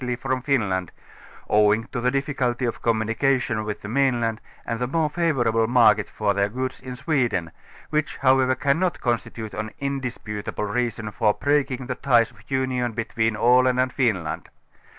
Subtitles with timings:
[0.13, 0.91] \' from Finland,
[1.47, 6.09] owing to the difficulty of communication with the mainland and the more favour able market
[6.09, 7.51] for their goods in Sweden,
[7.91, 13.35] which however can not constitute an indisputable reason for breaking the ties of union between
[13.35, 14.49] Aland and Finland.